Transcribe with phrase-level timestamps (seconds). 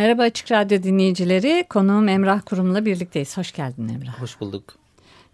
[0.00, 1.64] Merhaba Açık Radyo dinleyicileri.
[1.68, 3.36] Konuğum Emrah Kurum'la birlikteyiz.
[3.36, 4.20] Hoş geldin Emrah.
[4.20, 4.64] Hoş bulduk.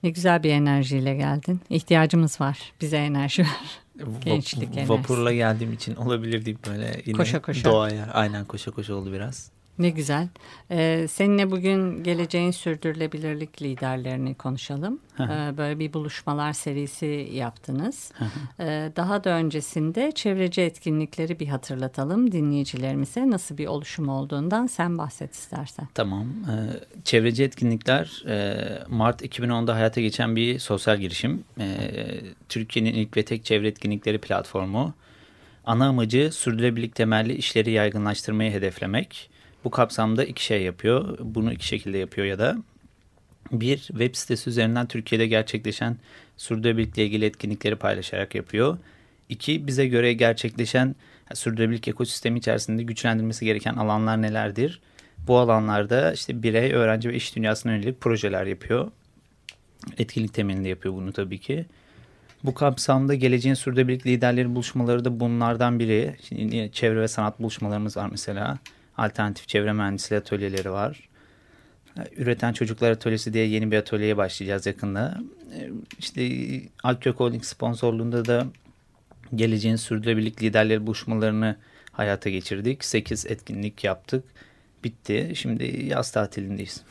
[0.03, 1.61] Ne güzel bir enerjiyle geldin.
[1.71, 2.73] İhtiyacımız var.
[2.81, 4.05] Bize enerji ver.
[4.25, 4.93] Gençlik enerjisi.
[4.93, 7.71] Vapurla geldiğim için olabilir deyip böyle yine Koşa koşa.
[7.71, 8.07] doğaya.
[8.13, 9.51] Aynen koşa koşa oldu biraz.
[9.79, 10.29] Ne güzel.
[10.71, 15.01] Ee, seninle bugün geleceğin sürdürülebilirlik liderlerini konuşalım.
[15.21, 18.13] Ee, böyle bir buluşmalar serisi yaptınız.
[18.61, 23.31] Ee, daha da öncesinde çevreci etkinlikleri bir hatırlatalım dinleyicilerimize.
[23.31, 25.89] Nasıl bir oluşum olduğundan sen bahset istersen.
[25.95, 26.27] Tamam.
[26.27, 26.55] Ee,
[27.05, 28.57] çevreci etkinlikler e,
[28.89, 31.45] Mart 2010'da hayata geçen bir sosyal girişim.
[31.61, 31.67] E,
[32.49, 34.95] Türkiye'nin ilk ve tek çevre etkinlikleri platformu.
[35.67, 39.31] Ana amacı sürdürülebilirlik temelli işleri yaygınlaştırmayı hedeflemek.
[39.67, 41.19] Bu kapsamda iki şey yapıyor.
[41.21, 42.57] Bunu iki şekilde yapıyor ya da
[43.53, 45.97] bir web sitesi üzerinden Türkiye'de gerçekleşen
[46.37, 48.79] sürdürülebilirlikle ilgili etkinlikleri paylaşarak yapıyor.
[49.29, 50.95] İki bize göre gerçekleşen
[51.35, 54.81] sürdürülebilirlik ekosistemi içerisinde güçlendirmesi gereken alanlar nelerdir?
[55.27, 58.91] Bu alanlarda işte birey, öğrenci ve iş dünyasına yönelik projeler yapıyor.
[59.99, 61.67] Etkinlik temelinde yapıyor bunu tabii ki.
[62.45, 66.17] Bu kapsamda geleceğin sürdürülebilirlik liderleri buluşmaları da bunlardan biri.
[66.29, 68.59] Şimdi çevre ve sanat buluşmalarımız var mesela
[68.97, 71.09] alternatif çevre mühendisliği atölyeleri var.
[72.17, 75.21] Üreten Çocuklar Atölyesi diye yeni bir atölyeye başlayacağız yakında.
[75.99, 76.31] İşte
[76.83, 78.47] Alkök Holding sponsorluğunda da
[79.35, 81.57] geleceğin sürdürülebilirlik liderleri buluşmalarını
[81.93, 82.85] hayata geçirdik.
[82.85, 84.25] 8 etkinlik yaptık.
[84.85, 85.33] Bitti.
[85.35, 86.83] Şimdi yaz tatilindeyiz.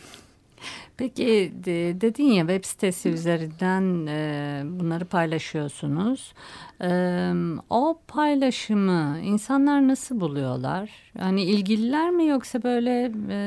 [0.97, 1.53] Peki
[2.01, 6.33] dedin ya web sitesi üzerinden e, bunları paylaşıyorsunuz.
[6.81, 7.31] E,
[7.69, 10.89] o paylaşımı insanlar nasıl buluyorlar?
[11.19, 13.39] Hani ilgililer mi yoksa böyle e,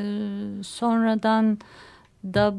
[0.63, 1.59] sonradan
[2.25, 2.55] da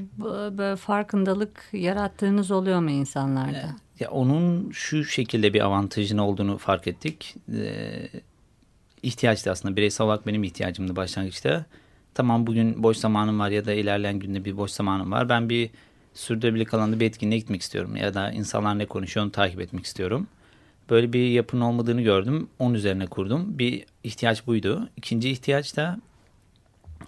[0.57, 3.75] böyle farkındalık yarattığınız oluyor mu insanlarda?
[3.99, 7.35] Ya onun şu şekilde bir avantajın olduğunu fark ettik.
[7.53, 8.09] Ee,
[9.51, 11.65] aslında bireysel olarak benim ihtiyacımdı başlangıçta
[12.13, 15.29] tamam bugün boş zamanım var ya da ilerleyen günde bir boş zamanım var.
[15.29, 15.69] Ben bir
[16.13, 20.27] sürdürülebilirlik alanında bir etkinliğe gitmek istiyorum ya da insanlar ne konuşuyor onu takip etmek istiyorum.
[20.89, 22.47] Böyle bir yapının olmadığını gördüm.
[22.59, 23.59] Onun üzerine kurdum.
[23.59, 24.89] Bir ihtiyaç buydu.
[24.97, 25.99] İkinci ihtiyaç da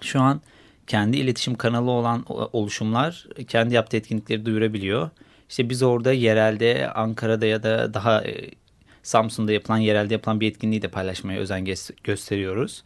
[0.02, 0.42] şu an
[0.88, 5.10] kendi iletişim kanalı olan oluşumlar kendi yaptığı etkinlikleri duyurabiliyor.
[5.50, 8.50] İşte biz orada yerelde Ankara'da ya da daha e,
[9.04, 11.66] Samsun'da yapılan yerelde yapılan bir etkinliği de paylaşmaya özen
[12.04, 12.84] gösteriyoruz.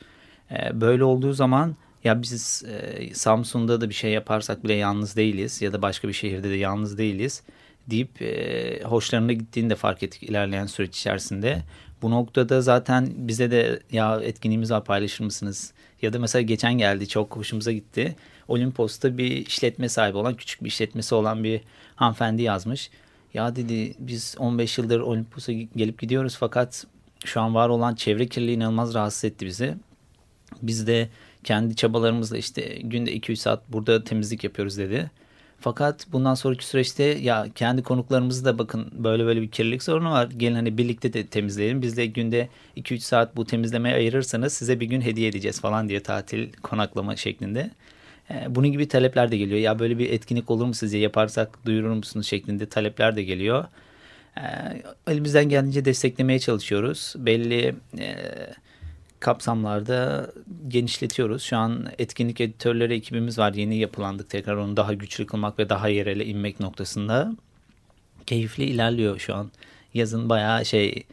[0.51, 1.75] E, böyle olduğu zaman
[2.05, 6.13] ya biz e, Samsun'da da bir şey yaparsak bile yalnız değiliz ya da başka bir
[6.13, 7.43] şehirde de yalnız değiliz
[7.87, 11.63] deyip e, hoşlarına gittiğini de fark ettik ilerleyen süreç içerisinde.
[12.01, 15.73] Bu noktada zaten bize de ya etkinliğimiz var paylaşır mısınız?
[16.01, 18.15] Ya da mesela geçen geldi çok hoşumuza gitti.
[18.47, 21.61] Olimpos'ta bir işletme sahibi olan küçük bir işletmesi olan bir
[21.95, 22.89] hanımefendi yazmış.
[23.33, 26.85] Ya dedi biz 15 yıldır Olimpos'a gelip gidiyoruz fakat
[27.25, 29.75] şu an var olan çevre kirliliği inanılmaz rahatsız etti bizi.
[30.61, 31.09] Biz de
[31.45, 35.11] kendi çabalarımızla işte günde 2-3 saat burada temizlik yapıyoruz dedi.
[35.59, 40.29] Fakat bundan sonraki süreçte ya kendi konuklarımızı da bakın böyle böyle bir kirlilik sorunu var.
[40.37, 41.81] Gelin hani birlikte de temizleyelim.
[41.81, 46.03] Biz de günde 2-3 saat bu temizlemeye ayırırsanız size bir gün hediye edeceğiz falan diye
[46.03, 47.71] tatil konaklama şeklinde.
[48.31, 49.59] Ee, bunun gibi talepler de geliyor.
[49.59, 53.65] Ya böyle bir etkinlik olur mu sizce yaparsak duyurur musunuz şeklinde talepler de geliyor.
[54.37, 54.41] Ee,
[55.07, 57.13] elimizden geldiğince desteklemeye çalışıyoruz.
[57.17, 58.15] Belli e,
[59.25, 60.31] kapsamlarda
[60.67, 61.43] genişletiyoruz.
[61.43, 63.53] Şu an etkinlik editörleri ekibimiz var.
[63.53, 67.35] Yeni yapılandık tekrar onu daha güçlü kılmak ve daha yerele inmek noktasında.
[68.25, 69.51] Keyifli ilerliyor şu an.
[69.93, 71.03] Yazın bayağı şey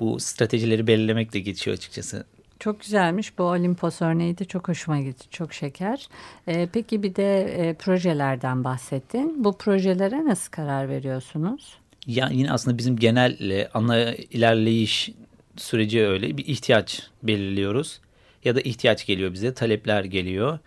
[0.00, 2.26] bu stratejileri belirlemekle geçiyor açıkçası.
[2.60, 3.38] Çok güzelmiş.
[3.38, 5.26] Bu Olimpos örneği de çok hoşuma gitti.
[5.30, 6.08] Çok şeker.
[6.48, 9.44] Ee, peki bir de e, projelerden bahsettin.
[9.44, 11.78] Bu projelere nasıl karar veriyorsunuz?
[12.06, 15.10] Ya yine aslında bizim genel ana ilerleyiş
[15.56, 18.00] süreci öyle bir ihtiyaç belirliyoruz
[18.44, 20.58] ya da ihtiyaç geliyor bize talepler geliyor.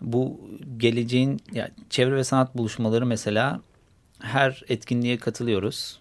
[0.00, 0.40] Bu
[0.76, 3.60] geleceğin yani çevre ve sanat buluşmaları mesela
[4.20, 6.00] her etkinliğe katılıyoruz.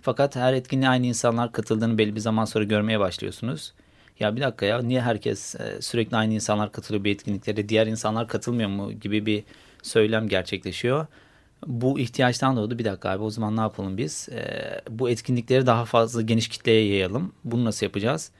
[0.00, 3.72] Fakat her etkinliğe aynı insanlar katıldığını belli bir zaman sonra görmeye başlıyorsunuz.
[4.20, 8.28] Ya bir dakika ya niye herkes e, sürekli aynı insanlar katılıyor bir etkinliklere diğer insanlar
[8.28, 9.44] katılmıyor mu gibi bir
[9.82, 11.06] söylem gerçekleşiyor
[11.66, 12.78] bu ihtiyaçtan doğdu.
[12.78, 14.28] Bir dakika abi o zaman ne yapalım biz?
[14.28, 17.32] E, bu etkinlikleri daha fazla geniş kitleye yayalım.
[17.44, 18.30] Bunu nasıl yapacağız?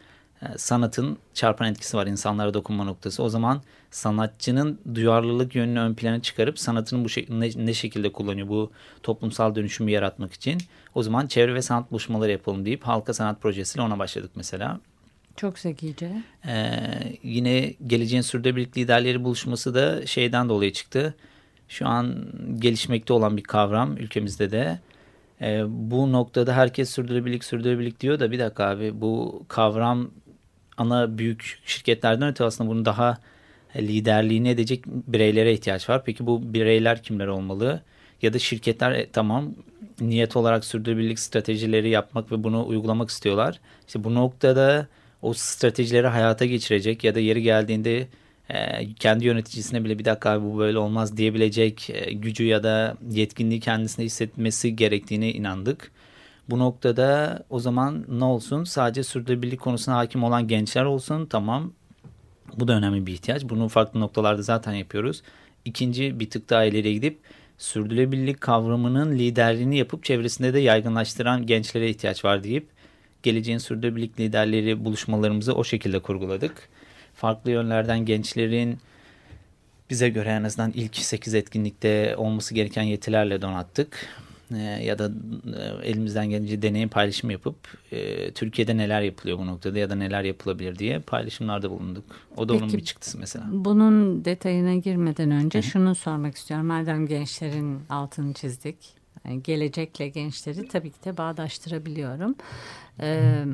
[0.43, 3.23] e, sanatın çarpan etkisi var insanlara dokunma noktası.
[3.23, 8.49] O zaman sanatçının duyarlılık yönünü ön plana çıkarıp sanatını bu şey, ne, ne şekilde kullanıyor
[8.49, 8.70] bu
[9.02, 10.58] toplumsal dönüşümü yaratmak için.
[10.94, 14.81] O zaman çevre ve sanat buluşmaları yapalım deyip halka sanat projesiyle ona başladık mesela.
[15.37, 16.12] Çok zekice.
[16.46, 21.14] Ee, yine geleceğin sürdürülebilirlik liderleri buluşması da şeyden dolayı çıktı.
[21.68, 22.16] Şu an
[22.58, 24.78] gelişmekte olan bir kavram ülkemizde de.
[25.40, 30.10] Ee, bu noktada herkes sürdürülebilirlik sürdürülebilirlik diyor da bir dakika abi bu kavram
[30.76, 33.18] ana büyük şirketlerden öte aslında bunu daha
[33.76, 36.04] liderliğini edecek bireylere ihtiyaç var.
[36.04, 37.82] Peki bu bireyler kimler olmalı?
[38.22, 39.54] Ya da şirketler e, tamam
[40.00, 43.60] niyet olarak sürdürülebilirlik stratejileri yapmak ve bunu uygulamak istiyorlar.
[43.86, 44.86] İşte bu noktada
[45.22, 48.08] o stratejileri hayata geçirecek ya da yeri geldiğinde
[48.50, 53.60] e, kendi yöneticisine bile bir dakika bu böyle olmaz diyebilecek e, gücü ya da yetkinliği
[53.60, 55.90] kendisine hissetmesi gerektiğine inandık.
[56.50, 58.64] Bu noktada o zaman ne olsun?
[58.64, 61.26] Sadece sürdürülebilirlik konusuna hakim olan gençler olsun.
[61.26, 61.72] Tamam.
[62.56, 63.44] Bu da önemli bir ihtiyaç.
[63.44, 65.22] Bunu farklı noktalarda zaten yapıyoruz.
[65.64, 67.19] İkinci bir tık daha ileriye gidip
[67.58, 72.66] sürdürülebilirlik kavramının liderliğini yapıp çevresinde de yaygınlaştıran gençlere ihtiyaç var deyip
[73.22, 76.69] geleceğin sürdürülebilirlik liderleri buluşmalarımızı o şekilde kurguladık.
[77.16, 78.78] Farklı yönlerden gençlerin
[79.90, 84.08] bize göre en azından ilk 8 etkinlikte olması gereken yetilerle donattık.
[84.54, 85.10] E, ya da
[85.56, 87.56] e, elimizden gelince deneyim paylaşım yapıp
[87.92, 92.04] e, Türkiye'de neler yapılıyor bu noktada ya da neler yapılabilir diye paylaşımlarda bulunduk.
[92.36, 93.44] O da Peki, onun bir çıktısı mesela.
[93.50, 95.66] Bunun detayına girmeden önce Hı -hı.
[95.66, 96.66] şunu sormak istiyorum.
[96.66, 98.76] Madem gençlerin altını çizdik.
[99.24, 102.34] Yani gelecekle gençleri tabii ki de bağdaştırabiliyorum.
[103.00, 103.44] Ee,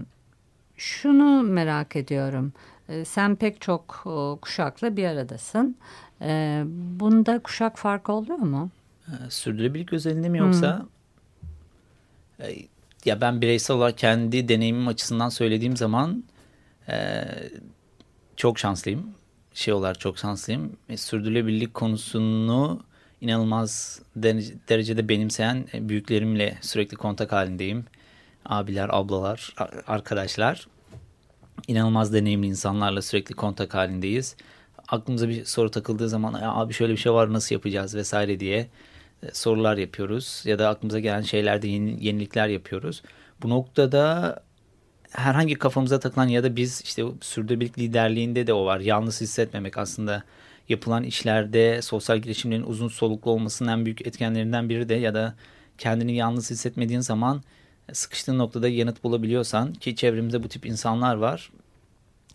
[0.77, 2.53] şunu merak ediyorum.
[2.93, 5.77] Ee, sen pek çok o, kuşakla bir aradasın.
[6.21, 6.63] Ee,
[7.01, 8.71] bunda kuşak farkı oluyor mu?
[9.09, 10.79] Ee, sürdürülebilirlik özelinde mi yoksa?
[10.79, 10.87] Hmm.
[13.05, 16.25] Ya ben bireysel olarak kendi deneyimim açısından söylediğim zaman
[16.89, 17.25] e,
[18.37, 19.15] çok şanslıyım.
[19.55, 20.77] Şey olarak çok şanslıyım.
[20.89, 22.81] E, sürdürülebilirlik konusunu
[23.21, 24.03] inanılmaz
[24.69, 27.85] derecede benimseyen e, büyüklerimle sürekli kontak halindeyim.
[28.47, 29.55] Abiler, ablalar,
[29.87, 30.67] arkadaşlar.
[31.69, 34.37] İnanılmaz deneyimli insanlarla sürekli kontak halindeyiz.
[34.89, 38.69] Aklımıza bir soru takıldığı zaman abi şöyle bir şey var nasıl yapacağız vesaire diye
[39.23, 40.43] e, sorular yapıyoruz.
[40.45, 43.03] Ya da aklımıza gelen şeylerde yeni, yenilikler yapıyoruz.
[43.43, 44.43] Bu noktada
[45.11, 48.81] herhangi kafamıza takılan ya da biz işte sürdürülebilirlik liderliğinde de o var.
[48.81, 50.23] Yalnız hissetmemek aslında
[50.69, 55.35] yapılan işlerde sosyal girişimlerin uzun soluklu olmasının en büyük etkenlerinden biri de ya da
[55.79, 57.43] kendini yalnız hissetmediğin zaman
[57.93, 61.51] sıkıştığın noktada yanıt bulabiliyorsan ki çevremizde bu tip insanlar var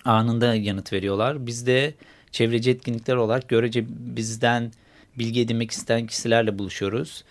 [0.05, 1.45] anında yanıt veriyorlar.
[1.45, 1.94] Biz de
[2.31, 4.71] çevreci etkinlikler olarak görece bizden
[5.19, 7.23] bilgi edinmek isteyen kişilerle buluşuyoruz.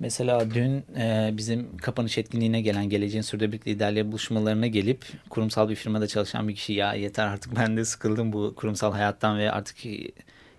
[0.00, 6.06] Mesela dün e, bizim kapanış etkinliğine gelen geleceğin sürdürülebilirlik liderliği buluşmalarına gelip kurumsal bir firmada
[6.06, 9.76] çalışan bir kişi ya yeter artık ben de sıkıldım bu kurumsal hayattan ve artık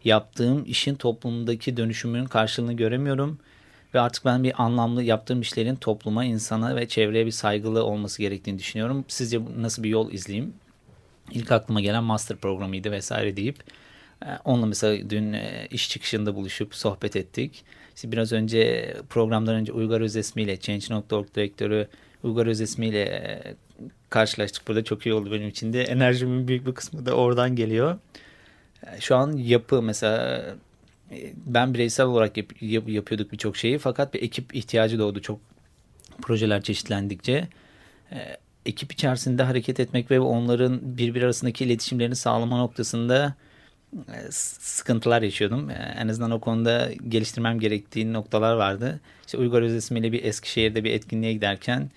[0.03, 3.39] yaptığım işin toplumdaki dönüşümünün karşılığını göremiyorum.
[3.93, 8.59] Ve artık ben bir anlamlı yaptığım işlerin topluma, insana ve çevreye bir saygılı olması gerektiğini
[8.59, 9.05] düşünüyorum.
[9.07, 10.53] Sizce nasıl bir yol izleyeyim?
[11.31, 13.57] İlk aklıma gelen master programıydı vesaire deyip
[14.25, 17.63] e, onunla mesela dün e, iş çıkışında buluşup sohbet ettik.
[17.95, 21.87] İşte biraz önce programdan önce Uygar Özesmi ile Change.org direktörü
[22.23, 23.55] Uygar Özesmi ile e,
[24.09, 24.67] karşılaştık.
[24.67, 25.83] Burada çok iyi oldu benim için de.
[25.83, 27.97] Enerjimin büyük bir kısmı da oradan geliyor.
[28.99, 30.45] Şu an yapı mesela
[31.45, 35.39] ben bireysel olarak yap, yap, yapıyorduk birçok şeyi fakat bir ekip ihtiyacı doğdu çok
[36.21, 37.47] projeler çeşitlendikçe.
[38.65, 43.35] Ekip içerisinde hareket etmek ve onların birbir arasındaki iletişimlerini sağlama noktasında
[43.93, 45.69] e, sıkıntılar yaşıyordum.
[45.69, 48.99] E, en azından o konuda geliştirmem gerektiği noktalar vardı.
[49.25, 51.89] İşte Uygar Özesmi ile bir Eskişehir'de bir etkinliğe giderken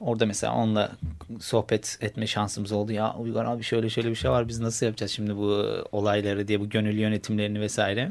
[0.00, 0.92] orada mesela onunla
[1.40, 2.92] sohbet etme şansımız oldu.
[2.92, 6.60] Ya Uygar abi şöyle şöyle bir şey var biz nasıl yapacağız şimdi bu olayları diye
[6.60, 8.10] bu gönüllü yönetimlerini vesaire.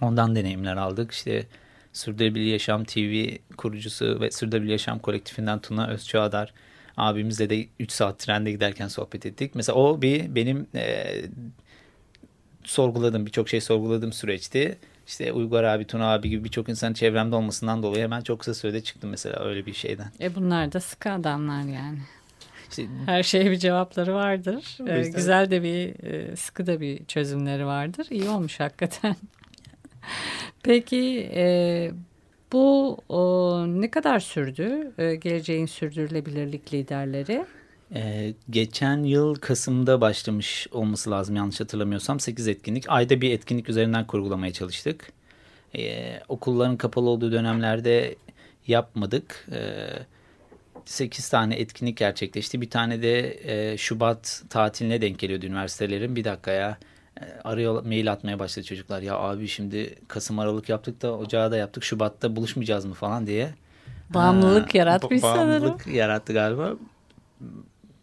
[0.00, 1.12] Ondan deneyimler aldık.
[1.12, 1.46] İşte
[1.92, 6.52] Sürdürülebilir Yaşam TV kurucusu ve Sürdürülebilir Yaşam kolektifinden Tuna Özçağdar
[6.96, 9.54] abimizle de 3 saat trende giderken sohbet ettik.
[9.54, 11.14] Mesela o bir benim e,
[12.64, 14.78] sorguladım birçok şey sorguladığım süreçti.
[15.06, 18.80] İşte Uygar abi, Tuna abi gibi birçok insan çevremde olmasından dolayı hemen çok kısa sürede
[18.80, 20.06] çıktım mesela öyle bir şeyden.
[20.20, 21.98] E bunlar da sıkı adamlar yani.
[22.70, 24.78] İşte, Her şeye bir cevapları vardır.
[24.88, 28.06] Ee, güzel de bir e, sıkı da bir çözümleri vardır.
[28.10, 29.16] İyi olmuş hakikaten.
[30.62, 31.90] Peki e,
[32.52, 34.92] bu o, ne kadar sürdü?
[34.98, 37.44] E, geleceğin sürdürülebilirlik liderleri.
[37.94, 42.20] Ee, geçen yıl Kasım'da başlamış olması lazım yanlış hatırlamıyorsam.
[42.20, 42.84] 8 etkinlik.
[42.88, 45.12] Ayda bir etkinlik üzerinden kurgulamaya çalıştık.
[45.76, 48.16] Ee, okulların kapalı olduğu dönemlerde
[48.66, 49.48] yapmadık.
[49.52, 49.88] Ee,
[50.84, 52.60] 8 tane etkinlik gerçekleşti.
[52.60, 56.16] Bir tane de e, Şubat tatiline denk geliyordu üniversitelerin.
[56.16, 56.76] Bir dakika ya e,
[57.44, 59.02] arıyor mail atmaya başladı çocuklar.
[59.02, 61.84] Ya abi şimdi Kasım Aralık yaptık da Ocağı da yaptık.
[61.84, 63.54] Şubat'ta buluşmayacağız mı falan diye.
[64.14, 65.96] Bağımlılık ha, yaratmış bağımlılık sanırım.
[65.96, 66.72] yarattı galiba.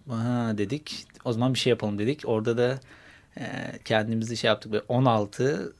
[0.09, 1.05] Ha, dedik.
[1.25, 2.21] O zaman bir şey yapalım dedik.
[2.25, 2.79] Orada da
[3.39, 3.43] e,
[3.85, 4.71] kendimizi şey yaptık.
[4.71, 5.73] Böyle 16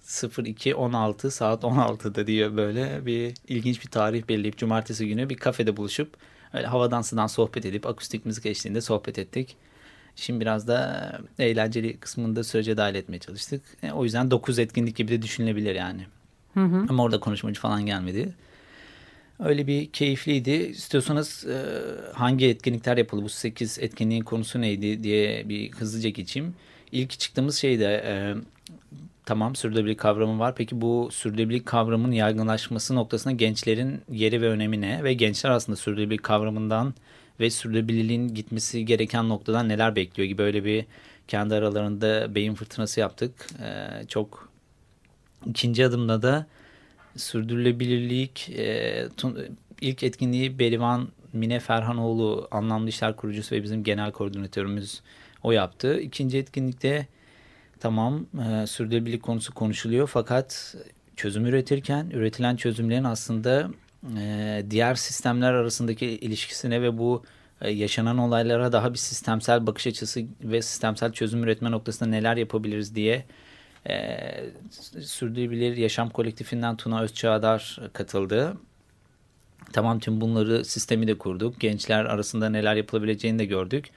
[0.46, 5.78] 02 16 saat 16'da diyor böyle bir ilginç bir tarih belirleyip cumartesi günü bir kafede
[5.78, 6.18] buluşup
[6.54, 9.58] öyle havadan sudan sohbet edip akustik müzik eşliğinde sohbet ettik.
[10.20, 13.62] Şimdi biraz da eğlenceli kısmını da sürece dahil etmeye çalıştık.
[13.84, 16.02] E, o yüzden 9 etkinlik gibi de düşünülebilir yani.
[16.54, 16.86] Hı hı.
[16.90, 18.34] Ama orada konuşmacı falan gelmedi.
[19.40, 20.52] Öyle bir keyifliydi.
[20.52, 21.58] İstiyorsanız e,
[22.14, 23.24] hangi etkinlikler yapıldı?
[23.24, 26.56] Bu 8 etkinliğin konusu neydi diye bir hızlıca geçeyim.
[26.92, 28.36] İlk çıktığımız şey de e,
[29.26, 30.56] tamam sürdürülebilirlik kavramı var.
[30.56, 35.04] Peki bu sürdürülebilirlik kavramının yaygınlaşması noktasında gençlerin yeri ve önemi ne?
[35.04, 36.94] Ve gençler aslında sürdürülebilirlik kavramından
[37.40, 40.86] ve sürdürülebilirliğin gitmesi gereken noktadan neler bekliyor gibi böyle bir
[41.28, 43.48] kendi aralarında beyin fırtınası yaptık.
[43.62, 44.50] E, çok
[45.46, 46.48] ikinci adımda da
[47.16, 49.08] sürdürülebilirlik e,
[49.82, 55.02] ilk etkinliği Berivan Mine Ferhanoğlu anlamlı işler kurucusu ve bizim genel koordinatörümüz
[55.44, 56.00] o yaptı.
[56.00, 57.08] İkinci etkinlikte
[57.80, 60.76] tamam e, sürdürülebilirlik konusu konuşuluyor fakat
[61.16, 63.70] çözüm üretirken üretilen çözümlerin aslında
[64.18, 67.24] e, diğer sistemler arasındaki ilişkisine ve bu
[67.62, 72.96] e, yaşanan olaylara daha bir sistemsel bakış açısı ve sistemsel çözüm üretme noktasında neler yapabiliriz
[72.96, 73.26] diye
[73.90, 74.18] e,
[75.02, 78.58] Sürdürülebilir Yaşam Kolektifinden Tuna Özçağdar katıldı.
[79.74, 81.60] Tamam tüm bunları sistemi de kurduk.
[81.60, 83.90] Gençler arasında neler yapılabileceğini de gördük.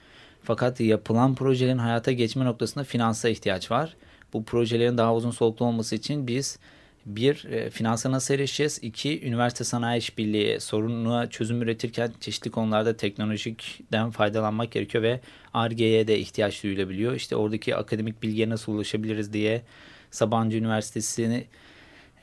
[0.43, 3.97] Fakat yapılan projelerin hayata geçme noktasında finansa ihtiyaç var.
[4.33, 6.59] Bu projelerin daha uzun soluklu olması için biz
[7.07, 8.79] bir, e, finansa nasıl erişeceğiz?
[8.83, 15.21] İki, üniversite sanayi işbirliği sorununa çözüm üretirken çeşitli konularda teknolojikten faydalanmak gerekiyor ve
[15.55, 17.15] ARGE'ye de ihtiyaç duyulabiliyor.
[17.15, 19.63] İşte oradaki akademik bilgiye nasıl ulaşabiliriz diye
[20.11, 21.45] Sabancı Üniversitesi'ni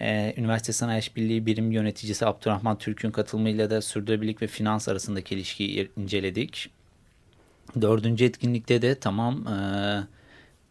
[0.01, 5.89] e, Üniversite Sanayi İşbirliği Birim Yöneticisi Abdurrahman Türk'ün katılımıyla da sürdürülebilirlik ve finans arasındaki ilişkiyi
[5.97, 6.69] inceledik.
[7.81, 9.57] Dördüncü etkinlikte de tamam e,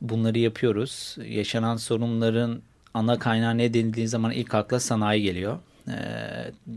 [0.00, 1.16] bunları yapıyoruz.
[1.26, 2.62] Yaşanan sorunların
[2.96, 5.58] ana kaynağı ne denildiği zaman ilk akla sanayi geliyor.
[5.88, 5.96] E,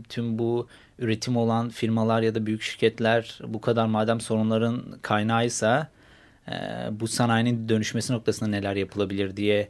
[0.08, 5.88] tüm bu üretim olan firmalar ya da büyük şirketler bu kadar madem sorunların kaynağıysa
[6.48, 6.54] e,
[6.90, 9.68] bu sanayinin dönüşmesi noktasında neler yapılabilir diye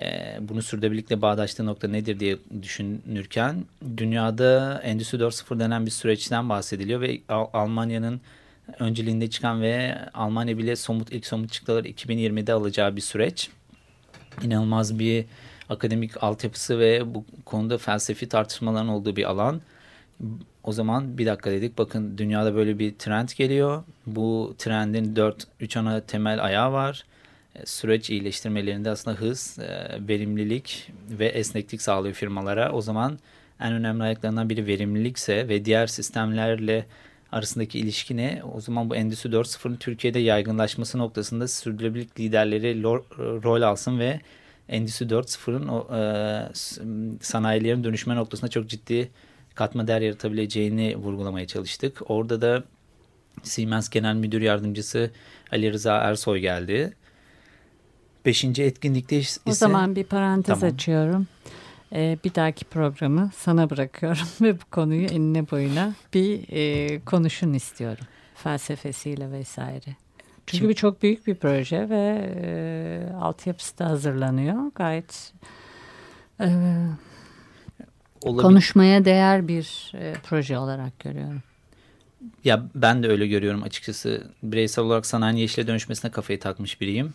[0.00, 3.64] e, bunu sürdürülebilirlikle bağdaştığı nokta nedir diye düşünürken
[3.96, 8.20] dünyada Endüstri 4.0 denen bir süreçten bahsediliyor ve Almanya'nın
[8.78, 13.50] önceliğinde çıkan ve Almanya bile somut ilk somut çıktıları 2020'de alacağı bir süreç.
[14.42, 15.24] İnanılmaz bir
[15.68, 19.60] akademik altyapısı ve bu konuda felsefi tartışmaların olduğu bir alan.
[20.64, 23.84] O zaman bir dakika dedik bakın dünyada böyle bir trend geliyor.
[24.06, 27.04] Bu trendin 4-3 ana temel ayağı var.
[27.54, 32.72] E, süreç iyileştirmelerinde aslında hız, e, verimlilik ve esneklik sağlıyor firmalara.
[32.72, 33.18] O zaman
[33.60, 36.86] en önemli ayaklarından biri verimlilikse ve diğer sistemlerle
[37.32, 38.42] arasındaki ilişki ne?
[38.54, 42.82] O zaman bu Endüstri 4.0'ın Türkiye'de yaygınlaşması noktasında sürdürülebilirlik liderleri
[43.42, 44.20] rol alsın ve
[44.68, 49.10] Endüstri 4.0'ın o e, sanayilerin dönüşme noktasında çok ciddi
[49.54, 52.10] katma değer yaratabileceğini vurgulamaya çalıştık.
[52.10, 52.64] Orada da
[53.42, 55.10] Siemens Genel Müdür Yardımcısı
[55.52, 56.96] Ali Rıza Ersoy geldi.
[58.24, 59.40] Beşinci etkinlikte ise...
[59.46, 60.74] O zaman bir parantez Tamam.
[60.74, 61.26] açıyorum.
[61.92, 68.04] Ee, bir dahaki programı sana bırakıyorum ve bu konuyu enine boyuna bir e, konuşun istiyorum.
[68.34, 69.96] Felsefesiyle vesaire.
[70.46, 74.72] Çünkü Şimdi- bu çok büyük bir proje ve e, altyapısı da hazırlanıyor.
[74.74, 75.32] Gayet
[76.40, 76.48] e,
[78.22, 81.42] konuşmaya değer bir e, proje olarak görüyorum.
[82.44, 84.30] Ya ben de öyle görüyorum açıkçası.
[84.42, 87.14] Bireysel olarak sanayi yeşile dönüşmesine kafayı takmış biriyim.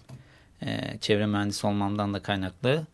[0.63, 2.85] Ee, çevre mühendisi olmamdan da kaynaklı.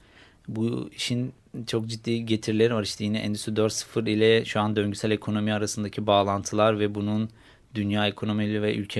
[0.48, 1.34] Bu işin
[1.68, 2.84] çok ciddi getirileri var.
[2.84, 7.30] İşte yine Endüstri 4.0 ile şu an döngüsel ekonomi arasındaki bağlantılar ve bunun
[7.76, 9.00] dünya ekonomiyle ve ülke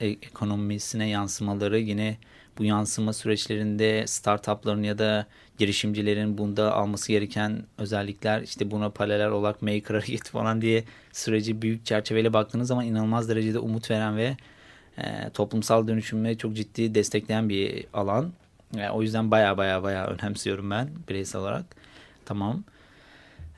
[0.00, 2.16] e, ekonomisine yansımaları yine
[2.58, 5.26] bu yansıma süreçlerinde startupların ya da
[5.58, 11.86] girişimcilerin bunda alması gereken özellikler işte buna paralel olarak maker hareketi falan diye süreci büyük
[11.86, 14.36] çerçeveyle baktığınız zaman inanılmaz derecede umut veren ve
[14.98, 18.32] e, toplumsal dönüşümü çok ciddi destekleyen bir alan.
[18.76, 21.64] E, o yüzden baya baya baya önemsiyorum ben bireysel olarak.
[22.26, 22.64] Tamam.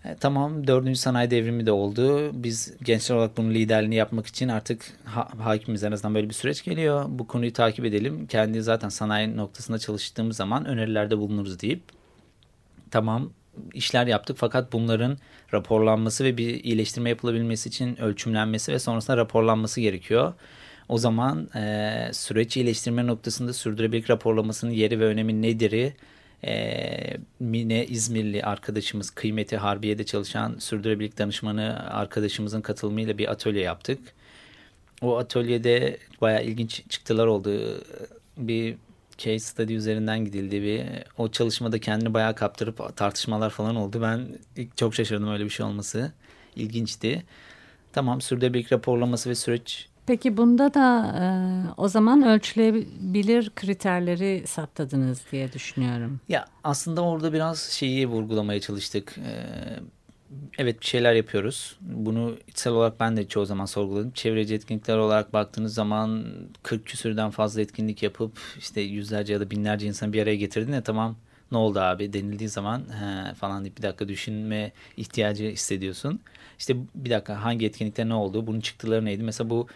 [0.06, 2.30] E, tamam dördüncü sanayi devrimi de oldu.
[2.42, 6.64] Biz gençler olarak bunun liderliğini yapmak için artık ha, hakimiz en azından böyle bir süreç
[6.64, 7.04] geliyor.
[7.08, 8.26] Bu konuyu takip edelim.
[8.26, 11.82] Kendi zaten sanayi noktasında çalıştığımız zaman önerilerde bulunuruz deyip
[12.90, 13.30] tamam
[13.74, 15.18] işler yaptık fakat bunların
[15.54, 20.34] raporlanması ve bir iyileştirme yapılabilmesi için ölçümlenmesi ve sonrasında raporlanması gerekiyor.
[20.88, 25.94] O zaman e, süreç iyileştirme noktasında sürdürülebilirlik raporlamasının yeri ve önemi nedir'i
[26.46, 33.98] e, Mine İzmirli arkadaşımız Kıymeti Harbiye'de çalışan sürdürülebilirlik danışmanı arkadaşımızın katılımıyla bir atölye yaptık.
[35.02, 37.82] O atölyede bayağı ilginç çıktılar oldu.
[38.36, 38.76] Bir
[39.18, 40.62] case study üzerinden gidildi.
[40.62, 40.82] Bir,
[41.18, 44.02] o çalışmada kendini bayağı kaptırıp tartışmalar falan oldu.
[44.02, 46.12] Ben ilk çok şaşırdım öyle bir şey olması.
[46.56, 47.22] İlginçti.
[47.92, 51.24] Tamam sürdürülebilirlik raporlaması ve süreç Peki bunda da e,
[51.76, 56.20] o zaman ölçülebilir kriterleri saptadınız diye düşünüyorum.
[56.28, 59.18] Ya aslında orada biraz şeyi vurgulamaya çalıştık.
[59.18, 59.46] Ee,
[60.58, 61.76] evet bir şeyler yapıyoruz.
[61.80, 64.10] Bunu içsel olarak ben de çoğu zaman sorguladım.
[64.10, 66.24] Çevreci etkinlikler olarak baktığınız zaman
[66.62, 70.82] 40 küsürden fazla etkinlik yapıp işte yüzlerce ya da binlerce insan bir araya getirdin ya
[70.82, 71.16] tamam
[71.52, 76.20] ne oldu abi denildiği zaman he, falan deyip bir dakika düşünme ihtiyacı hissediyorsun.
[76.58, 78.46] İşte bir dakika hangi etkinlikte ne oldu?
[78.46, 79.22] Bunun çıktıları neydi?
[79.22, 79.66] Mesela bu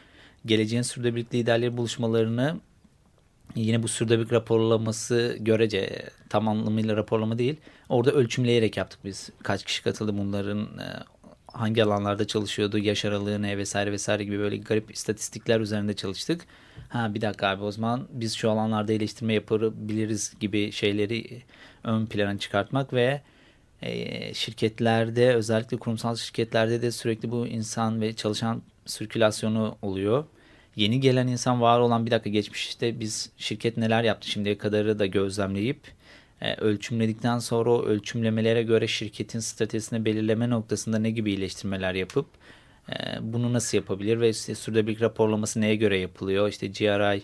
[0.47, 2.61] geleceğin sürdürülebilirlik liderleri buluşmalarını
[3.55, 7.57] yine bu sürdürülebilirlik raporlaması görece tam anlamıyla raporlama değil.
[7.89, 9.31] Orada ölçümleyerek yaptık biz.
[9.43, 10.87] Kaç kişi katıldı bunların e,
[11.47, 16.47] hangi alanlarda çalışıyordu, yaş aralığı ne vesaire vesaire gibi böyle garip istatistikler üzerinde çalıştık.
[16.89, 21.43] Ha bir dakika abi o zaman biz şu alanlarda iyileştirme yapabiliriz gibi şeyleri
[21.85, 23.23] ön plana çıkartmak ve
[23.83, 30.25] e, şirketlerde özellikle kurumsal şirketlerde de sürekli bu insan ve çalışan sirkülasyonu oluyor.
[30.77, 35.07] Yeni gelen insan var olan bir dakika geçmişte biz şirket neler yaptı şimdiye kadarı da
[35.07, 35.81] gözlemleyip
[36.41, 42.27] e, ölçümledikten sonra o ölçümlemelere göre şirketin stratejisini belirleme noktasında ne gibi iyileştirmeler yapıp
[42.89, 46.49] e, bunu nasıl yapabilir ve işte sürdürülebilirlik raporlaması neye göre yapılıyor?
[46.49, 47.23] İşte GRI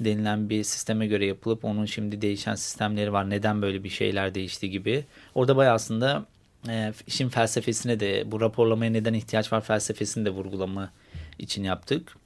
[0.00, 3.30] denilen bir sisteme göre yapılıp onun şimdi değişen sistemleri var.
[3.30, 5.04] Neden böyle bir şeyler değişti gibi.
[5.34, 6.26] Orada bayağı aslında
[6.68, 10.90] e, işin felsefesine de bu raporlamaya neden ihtiyaç var felsefesini de vurgulama
[11.38, 12.16] için yaptık.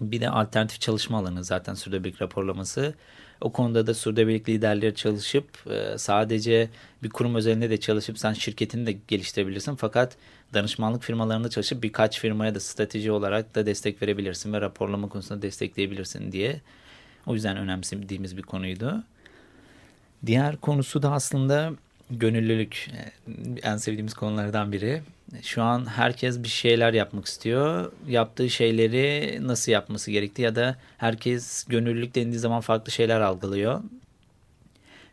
[0.00, 2.94] Bir de alternatif çalışma alanı zaten sürdürülebilirlik raporlaması.
[3.40, 6.70] O konuda da sürdürülebilirlik liderleri çalışıp e, sadece
[7.02, 9.74] bir kurum özelinde de çalışıp sen şirketini de geliştirebilirsin.
[9.74, 10.16] Fakat
[10.54, 16.32] danışmanlık firmalarında çalışıp birkaç firmaya da strateji olarak da destek verebilirsin ve raporlama konusunda destekleyebilirsin
[16.32, 16.60] diye.
[17.26, 19.04] O yüzden önemsediğimiz bir konuydu.
[20.26, 21.72] Diğer konusu da aslında
[22.18, 22.90] gönüllülük
[23.62, 25.02] en sevdiğimiz konulardan biri.
[25.42, 27.92] Şu an herkes bir şeyler yapmak istiyor.
[28.08, 33.82] Yaptığı şeyleri nasıl yapması gerektiği ya da herkes gönüllülük dendiği zaman farklı şeyler algılıyor.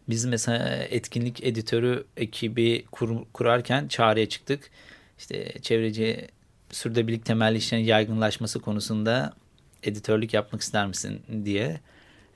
[0.10, 4.70] Biz mesela etkinlik editörü ekibi kur, kurarken çağrıya çıktık.
[5.20, 6.28] İşte çevreci
[6.72, 9.34] sürdürülebilirlik temelli işlerin yaygınlaşması konusunda
[9.84, 11.80] editörlük yapmak ister misin diye.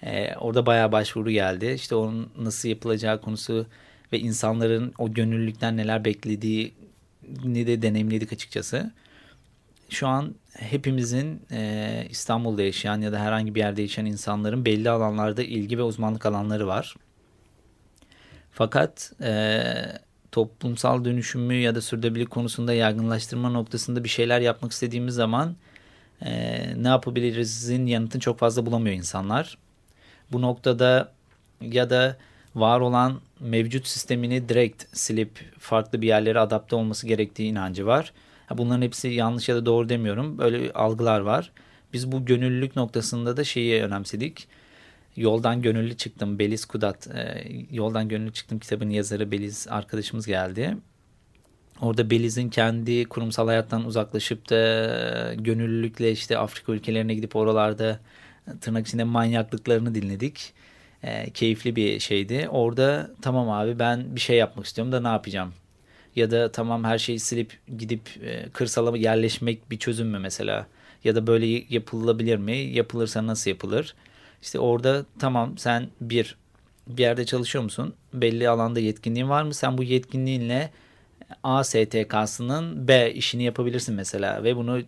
[0.04, 1.72] Ee, orada bayağı başvuru geldi.
[1.76, 3.66] İşte onun nasıl yapılacağı konusu
[4.14, 8.92] ve insanların o gönüllülükten neler beklediğini de deneyimledik açıkçası.
[9.90, 15.44] Şu an hepimizin e, İstanbul'da yaşayan ya da herhangi bir yerde yaşayan insanların belli alanlarda
[15.44, 16.96] ilgi ve uzmanlık alanları var.
[18.52, 19.64] Fakat e,
[20.32, 25.56] toplumsal dönüşümü ya da sürdürülebilirlik konusunda yaygınlaştırma noktasında bir şeyler yapmak istediğimiz zaman
[26.22, 29.58] e, ne yapabilirizin yanıtını çok fazla bulamıyor insanlar.
[30.32, 31.12] Bu noktada
[31.62, 32.18] ya da
[32.56, 38.14] var olan mevcut sistemini direkt silip farklı bir yerlere adapte olması gerektiği inancı var.
[38.58, 40.38] Bunların hepsi yanlış ya da doğru demiyorum.
[40.38, 41.52] Böyle algılar var.
[41.94, 44.48] Biz bu gönüllülük noktasında da şeyi önemsedik.
[45.16, 46.40] Yoldan Gönüllü Çıktım.
[46.40, 47.08] Beliz Kudat.
[47.08, 50.78] E, Yoldan Gönüllü Çıktım kitabın yazarı Beliz arkadaşımız geldi.
[51.82, 58.00] Orada Beliz'in kendi kurumsal hayattan uzaklaşıp da gönüllülükle işte Afrika ülkelerine gidip oralarda
[58.62, 60.54] tırnak içinde manyaklıklarını dinledik
[61.04, 62.48] e, keyifli bir şeydi.
[62.52, 65.54] Orada tamam abi ben bir şey yapmak istiyorum da ne yapacağım?
[66.16, 70.68] Ya da tamam her şeyi silip gidip e, kırsala yerleşmek bir çözüm mü mesela?
[71.04, 72.58] Ya da böyle yapılabilir mi?
[72.58, 73.96] Yapılırsa nasıl yapılır?
[74.42, 76.38] İşte orada tamam sen bir
[76.88, 77.94] bir yerde çalışıyor musun?
[78.14, 79.54] Belli alanda yetkinliğin var mı?
[79.54, 80.70] Sen bu yetkinliğinle
[81.44, 84.82] A STK'sının B işini yapabilirsin mesela ve bunu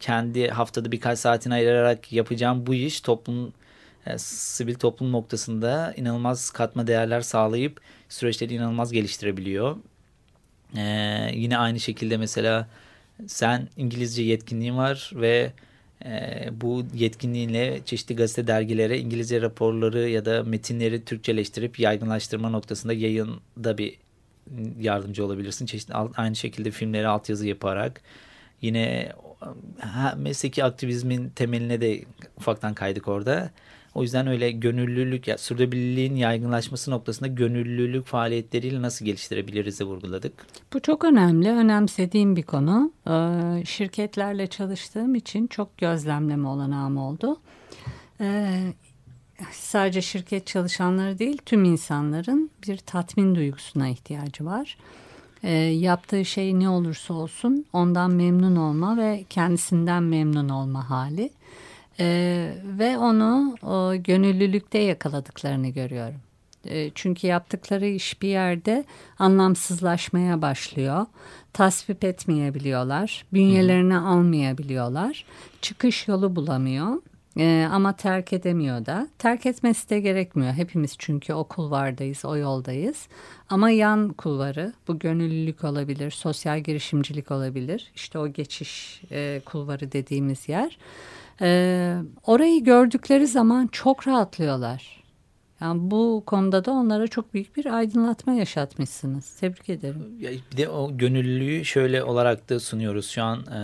[0.00, 3.52] kendi haftada birkaç saatini ayırarak yapacağım bu iş toplum
[4.06, 9.76] e, sivil toplum noktasında inanılmaz katma değerler sağlayıp süreçleri inanılmaz geliştirebiliyor.
[10.76, 10.82] E,
[11.34, 12.68] yine aynı şekilde mesela
[13.26, 15.52] sen İngilizce yetkinliğin var ve
[16.04, 23.78] e, bu yetkinliğinle çeşitli gazete dergilere İngilizce raporları ya da metinleri Türkçeleştirip yaygınlaştırma noktasında yayında
[23.78, 23.98] bir
[24.80, 25.66] yardımcı olabilirsin.
[25.66, 28.00] Çeşitli aynı şekilde filmleri altyazı yaparak
[28.62, 29.12] yine
[30.16, 32.04] mesleki aktivizmin temeline de
[32.36, 33.50] ufaktan kaydık orada.
[33.96, 40.46] O yüzden öyle gönüllülük, ya, sürdürülebilirliğin yaygınlaşması noktasında gönüllülük faaliyetleriyle nasıl geliştirebiliriz vurguladık.
[40.72, 42.92] Bu çok önemli, önemsediğim bir konu.
[43.08, 47.36] Ee, şirketlerle çalıştığım için çok gözlemleme olanağım oldu.
[48.20, 48.72] Ee,
[49.50, 54.78] sadece şirket çalışanları değil, tüm insanların bir tatmin duygusuna ihtiyacı var.
[55.42, 61.30] Ee, yaptığı şey ne olursa olsun ondan memnun olma ve kendisinden memnun olma hali.
[62.00, 66.20] Ee, ve onu o, gönüllülükte yakaladıklarını görüyorum.
[66.68, 68.84] Ee, çünkü yaptıkları iş bir yerde
[69.18, 71.06] anlamsızlaşmaya başlıyor.
[71.52, 74.00] Tasvip etmeyebiliyorlar, bünyelerini Hı.
[74.00, 75.24] almayabiliyorlar,
[75.62, 77.02] çıkış yolu bulamıyor.
[77.38, 79.08] Ee, ama terk edemiyor da.
[79.18, 80.52] Terk etmesi de gerekmiyor.
[80.52, 83.08] Hepimiz çünkü o kulvardayız, o yoldayız.
[83.48, 87.92] Ama yan kulvarı, bu gönüllülük olabilir, sosyal girişimcilik olabilir.
[87.94, 90.78] İşte o geçiş e, kulvarı dediğimiz yer.
[91.40, 95.02] E, orayı gördükleri zaman çok rahatlıyorlar.
[95.60, 99.36] Yani bu konuda da onlara çok büyük bir aydınlatma yaşatmışsınız.
[99.36, 100.20] Tebrik ederim.
[100.52, 103.08] Bir de o gönüllülüğü şöyle olarak da sunuyoruz.
[103.10, 103.60] Şu an e,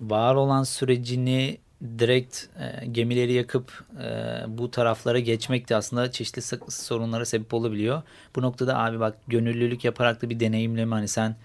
[0.00, 1.58] var olan sürecini
[1.98, 8.02] direkt e, gemileri yakıp e, bu taraflara geçmek de aslında çeşitli sorunlara sebep olabiliyor.
[8.36, 11.36] Bu noktada abi bak gönüllülük yaparak da bir deneyimleme hani sen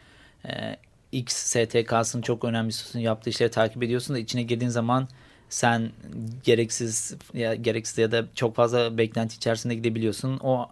[0.45, 0.77] e,
[1.11, 5.07] X STK'sının çok önemli yaptığı işleri takip ediyorsun da içine girdiğin zaman
[5.53, 5.91] sen
[6.43, 10.39] gereksiz ya gereksiz ya da çok fazla beklenti içerisinde gidebiliyorsun.
[10.43, 10.69] O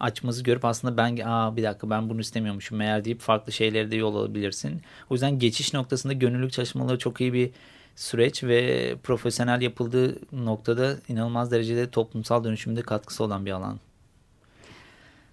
[0.00, 3.96] açmazı görüp aslında ben aa bir dakika ben bunu istemiyormuşum meğer deyip farklı şeylere de
[3.96, 4.82] yol alabilirsin.
[5.10, 7.50] O yüzden geçiş noktasında gönüllülük çalışmaları çok iyi bir
[7.96, 13.80] süreç ve profesyonel yapıldığı noktada inanılmaz derecede toplumsal dönüşümde katkısı olan bir alan.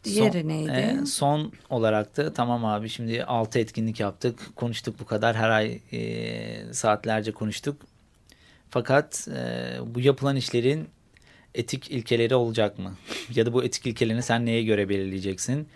[0.03, 0.71] Diğeri son, neydi?
[0.71, 4.39] E, son olarak da tamam abi şimdi 6 etkinlik yaptık.
[4.55, 5.35] Konuştuk bu kadar.
[5.35, 7.90] Her ay e, saatlerce konuştuk.
[8.71, 10.89] Fakat e, bu yapılan işlerin
[11.55, 12.95] etik ilkeleri olacak mı?
[13.35, 15.67] ya da bu etik ilkelerini sen neye göre belirleyeceksin?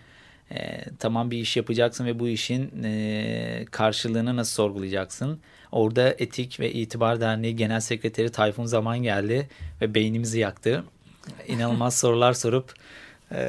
[0.50, 5.40] E, tamam bir iş yapacaksın ve bu işin e, karşılığını nasıl sorgulayacaksın?
[5.72, 9.48] Orada Etik ve İtibar Derneği Genel Sekreteri Tayfun Zaman geldi
[9.80, 10.84] ve beynimizi yaktı.
[11.46, 12.74] İnanılmaz sorular sorup
[13.32, 13.40] e,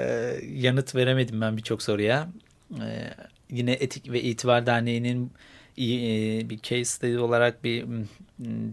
[0.53, 2.29] yanıt veremedim ben birçok soruya.
[2.71, 3.13] E,
[3.51, 5.31] yine Etik ve İtibar Derneği'nin
[5.77, 7.85] e, bir case study olarak bir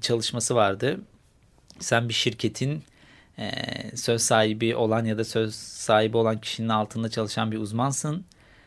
[0.01, 1.01] çalışması vardı.
[1.81, 2.83] Sen bir şirketin
[3.39, 3.51] e,
[3.97, 8.25] söz sahibi olan ya da söz sahibi olan kişinin altında çalışan bir uzmansın.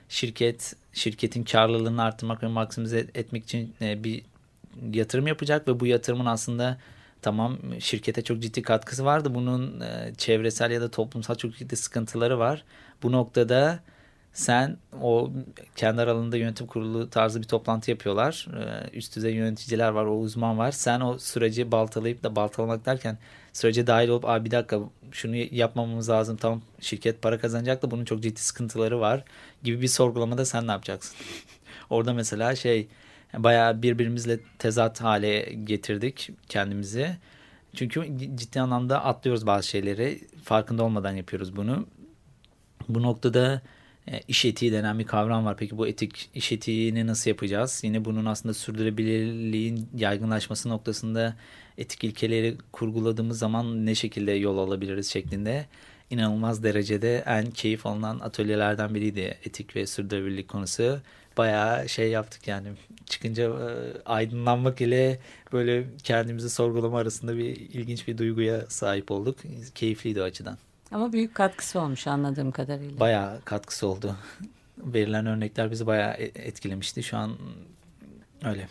[0.09, 4.23] Şirket şirketin karlılığını arttırmak ve maksimize etmek için e, bir
[4.93, 6.77] yatırım yapacak ve bu yatırımın aslında
[7.21, 9.35] tamam şirkete çok ciddi katkısı vardı.
[9.35, 12.63] Bunun e, çevresel ya da toplumsal çok ciddi sıkıntıları var.
[13.03, 13.79] Bu noktada
[14.33, 15.31] sen o
[15.75, 18.47] kendi aralarında yönetim kurulu tarzı bir toplantı yapıyorlar.
[18.59, 20.71] E, üst düzey yöneticiler var, o uzman var.
[20.71, 23.17] Sen o süreci baltalayıp da baltalamak derken
[23.53, 24.79] sürece dahil olup Aa, bir dakika
[25.11, 26.37] şunu yapmamamız lazım.
[26.37, 29.23] Tamam şirket para kazanacak da bunun çok ciddi sıkıntıları var
[29.63, 31.15] gibi bir sorgulamada sen ne yapacaksın?
[31.89, 32.87] Orada mesela şey
[33.33, 37.17] bayağı birbirimizle tezat hale getirdik kendimizi.
[37.75, 40.21] Çünkü ciddi anlamda atlıyoruz bazı şeyleri.
[40.43, 41.87] Farkında olmadan yapıyoruz bunu.
[42.89, 43.61] Bu noktada
[44.11, 45.57] e, iş etiği denen bir kavram var.
[45.57, 47.81] Peki bu etik iş etiğini nasıl yapacağız?
[47.83, 51.35] Yine bunun aslında sürdürülebilirliğin yaygınlaşması noktasında
[51.77, 55.65] etik ilkeleri kurguladığımız zaman ne şekilde yol alabiliriz şeklinde
[56.09, 60.99] inanılmaz derecede en keyif alınan atölyelerden biriydi etik ve sürdürülebilirlik konusu
[61.37, 62.67] bayağı şey yaptık yani
[63.05, 65.19] çıkınca e, aydınlanmak ile
[65.53, 69.37] böyle kendimizi sorgulama arasında bir ilginç bir duyguya sahip olduk.
[69.75, 70.57] Keyifliydi o açıdan.
[70.91, 72.99] Ama büyük katkısı olmuş anladığım kadarıyla.
[72.99, 74.15] Bayağı katkısı oldu.
[74.77, 77.03] Verilen örnekler bizi bayağı e, etkilemişti.
[77.03, 77.31] Şu an
[78.43, 78.67] öyle.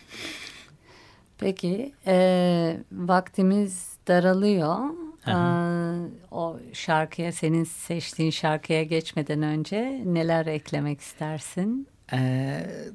[1.38, 4.78] Peki e, vaktimiz daralıyor.
[5.28, 5.32] Ee,
[6.30, 11.88] o şarkıya senin seçtiğin şarkıya geçmeden önce neler eklemek istersin?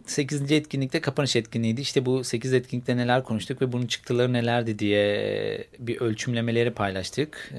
[0.05, 0.51] 8.
[0.51, 1.81] etkinlikte kapanış etkinliğiydi.
[1.81, 7.53] İşte bu 8 etkinlikte neler konuştuk ve bunun çıktıları nelerdi diye bir ölçümlemeleri paylaştık.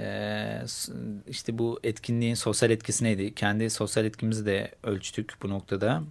[1.29, 3.35] İşte bu etkinliğin sosyal etkisi neydi?
[3.35, 6.03] Kendi sosyal etkimizi de ölçtük bu noktada.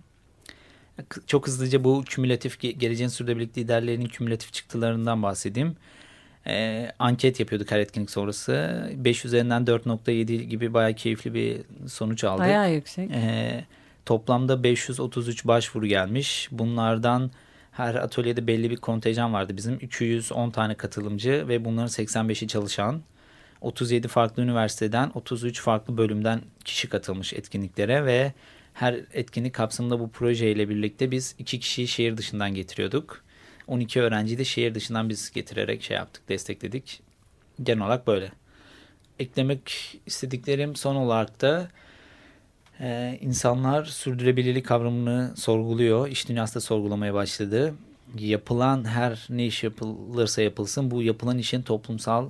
[1.27, 5.75] Çok hızlıca bu kümülatif geleceğin sürdürülebilirlik liderlerinin kümülatif çıktılarından bahsedeyim.
[6.99, 8.83] Anket yapıyorduk her etkinlik sonrası.
[8.95, 12.45] 5 üzerinden 4.7 gibi bayağı keyifli bir sonuç aldık.
[12.45, 13.11] Bayağı yüksek.
[13.11, 13.65] Ee,
[14.05, 16.49] Toplamda 533 başvuru gelmiş.
[16.51, 17.31] Bunlardan
[17.71, 19.57] her atölyede belli bir kontenjan vardı.
[19.57, 23.01] Bizim 210 tane katılımcı ve bunların 85'i çalışan.
[23.61, 28.33] 37 farklı üniversiteden 33 farklı bölümden kişi katılmış etkinliklere ve
[28.73, 33.23] her etkinlik kapsamında bu projeyle birlikte biz iki kişiyi şehir dışından getiriyorduk.
[33.67, 37.01] 12 öğrenciyi de şehir dışından biz getirerek şey yaptık, destekledik.
[37.63, 38.31] Genel olarak böyle.
[39.19, 41.69] eklemek istediklerim son olarak da
[42.81, 46.07] e, insanlar sürdürülebilirlik kavramını sorguluyor.
[46.07, 47.75] İş dünyası da sorgulamaya başladı.
[48.19, 52.29] Yapılan her ne iş yapılırsa yapılsın bu yapılan işin toplumsal,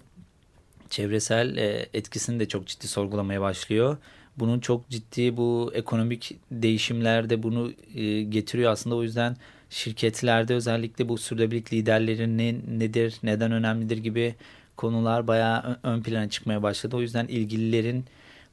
[0.90, 3.98] çevresel e, etkisini de çok ciddi sorgulamaya başlıyor.
[4.38, 8.96] Bunun çok ciddi bu ekonomik değişimlerde bunu e, getiriyor aslında.
[8.96, 9.38] O yüzden
[9.70, 14.36] şirketlerde özellikle bu sürdürülebilirlik liderleri ne, nedir, neden önemlidir gibi
[14.78, 16.96] konular bayağı ön plana çıkmaya başladı.
[16.96, 18.06] O yüzden ilgililerin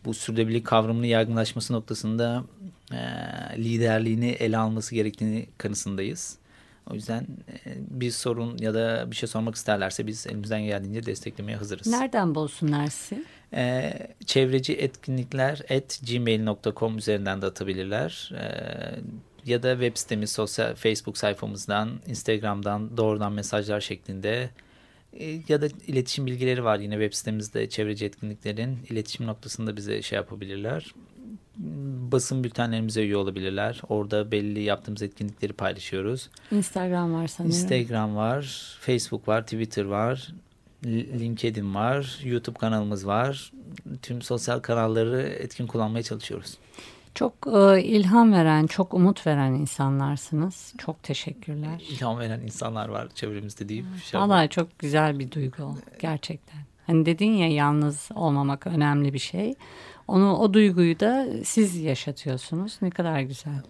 [0.04, 2.44] bu sürdürülebilirlik kavramını yaygınlaşması noktasında
[2.92, 2.98] e,
[3.56, 6.38] liderliğini ele alması gerektiğini kanısındayız.
[6.90, 7.26] O yüzden
[7.66, 11.86] e, bir sorun ya da bir şey sormak isterlerse biz elimizden geldiğince desteklemeye hazırız.
[11.86, 13.24] Nereden bulsunlar sizi?
[13.54, 13.92] Ee,
[14.26, 18.32] çevreci etkinlikler at gmail.com üzerinden de atabilirler.
[18.34, 19.00] Ee,
[19.44, 24.50] ya da web sitemiz, sosyal Facebook sayfamızdan, Instagram'dan doğrudan mesajlar şeklinde
[25.48, 30.94] ya da iletişim bilgileri var yine web sitemizde çevreci etkinliklerin iletişim noktasında bize şey yapabilirler.
[32.12, 33.80] Basın bültenlerimize üye olabilirler.
[33.88, 36.30] Orada belli yaptığımız etkinlikleri paylaşıyoruz.
[36.52, 37.50] Instagram var sanırım.
[37.50, 40.34] Instagram var, Facebook var, Twitter var,
[40.84, 43.52] LinkedIn var, YouTube kanalımız var.
[44.02, 46.58] Tüm sosyal kanalları etkin kullanmaya çalışıyoruz.
[47.14, 50.74] Çok e, ilham veren, çok umut veren insanlarsınız.
[50.78, 51.82] Çok teşekkürler.
[51.90, 53.84] İlham veren insanlar var çevremizde deyip.
[54.04, 56.60] Şey Vallahi çok güzel bir duygu gerçekten.
[56.86, 59.54] Hani dedin ya yalnız olmamak önemli bir şey.
[60.08, 62.78] Onu o duyguyu da siz yaşatıyorsunuz.
[62.82, 63.62] Ne kadar güzel.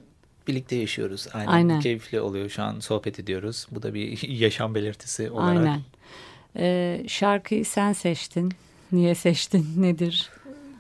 [0.48, 1.27] Birlikte yaşıyoruz.
[1.33, 1.53] Aynen.
[1.53, 1.81] Aynen.
[1.81, 3.66] Keyifli oluyor şu an sohbet ediyoruz.
[3.70, 5.48] Bu da bir yaşam belirtisi olarak.
[5.48, 5.81] Aynen.
[6.57, 8.53] Ee, şarkıyı sen seçtin.
[8.92, 9.66] Niye seçtin?
[9.83, 10.31] Nedir?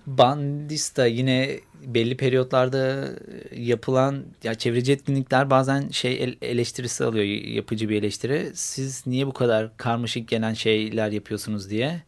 [0.06, 3.08] Bandista yine belli periyotlarda
[3.56, 8.50] yapılan ya çevreci etkinlikler bazen şey eleştirisi alıyor yapıcı bir eleştiri.
[8.54, 12.02] Siz niye bu kadar karmaşık gelen şeyler yapıyorsunuz diye.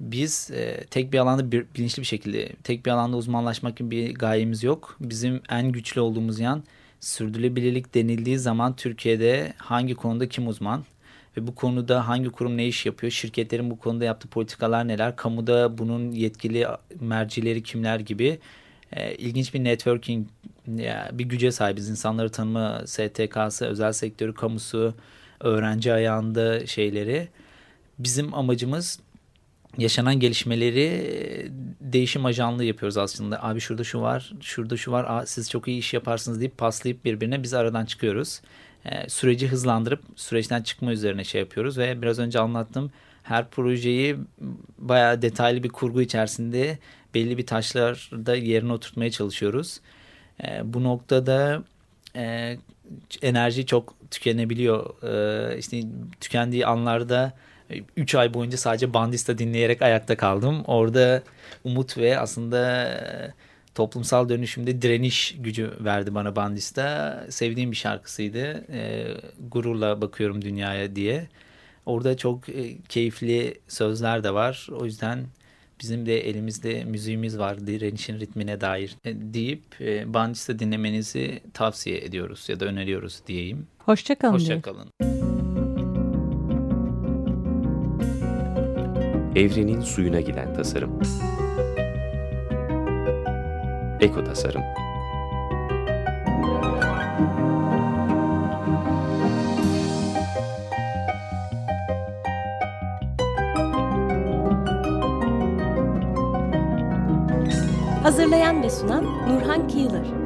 [0.00, 4.14] Biz e, tek bir alanda bir, bilinçli bir şekilde tek bir alanda uzmanlaşmak gibi bir
[4.14, 4.96] gayemiz yok.
[5.00, 6.62] Bizim en güçlü olduğumuz yan
[7.00, 10.84] sürdürülebilirlik denildiği zaman Türkiye'de hangi konuda kim uzman?
[11.36, 15.78] ve bu konuda hangi kurum ne iş yapıyor, şirketlerin bu konuda yaptığı politikalar neler, kamuda
[15.78, 16.66] bunun yetkili
[17.00, 18.38] mercileri kimler gibi
[18.92, 20.26] e, ilginç bir networking
[21.12, 21.88] bir güce sahibiz.
[21.88, 24.94] İnsanları tanıma STK'sı, özel sektörü, kamusu,
[25.40, 27.28] öğrenci ayağında şeyleri.
[27.98, 29.00] Bizim amacımız
[29.78, 31.46] yaşanan gelişmeleri e,
[31.80, 33.44] değişim ajanlığı yapıyoruz aslında.
[33.44, 35.04] Abi şurada şu var, şurada şu var.
[35.08, 38.40] Aa, siz çok iyi iş yaparsınız deyip paslayıp birbirine biz aradan çıkıyoruz.
[38.84, 42.90] Ee, süreci hızlandırıp süreçten çıkma üzerine şey yapıyoruz ve biraz önce anlattım.
[43.22, 44.16] Her projeyi
[44.78, 46.78] bayağı detaylı bir kurgu içerisinde
[47.14, 49.80] belli bir taşlarda yerine oturtmaya çalışıyoruz.
[50.44, 51.62] E, bu noktada
[52.16, 52.56] e,
[53.22, 55.02] enerji çok tükenebiliyor.
[55.02, 55.82] E, işte
[56.20, 57.32] tükendiği anlarda
[57.96, 60.62] 3 ay boyunca sadece bandista dinleyerek ayakta kaldım.
[60.66, 61.22] Orada
[61.64, 62.90] umut ve aslında
[63.74, 67.26] toplumsal dönüşümde direniş gücü verdi bana bandista.
[67.28, 68.64] Sevdiğim bir şarkısıydı.
[68.72, 69.06] E,
[69.50, 71.28] gururla bakıyorum dünyaya diye.
[71.86, 74.68] Orada çok e, keyifli sözler de var.
[74.72, 75.26] O yüzden
[75.80, 82.48] bizim de elimizde müziğimiz var direnişin ritmine dair e, deyip e, bandista dinlemenizi tavsiye ediyoruz
[82.48, 83.66] ya da öneriyoruz diyeyim.
[83.78, 84.32] Hoşçakalın.
[84.32, 84.88] Hoşçakalın.
[89.36, 91.00] Evrenin suyuna giden tasarım.
[94.00, 94.62] Eko Tasarım
[108.20, 110.19] Hazırlayan ve sunan Nurhan Kıyılır